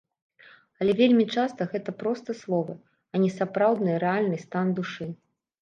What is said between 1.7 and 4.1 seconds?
гэта проста словы, а не сапраўдны